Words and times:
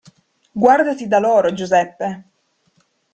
Guardati 0.55 1.07
da 1.07 1.19
loro, 1.19 1.53
Giuseppe! 1.53 2.23